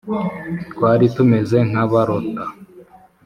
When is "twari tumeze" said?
0.71-1.57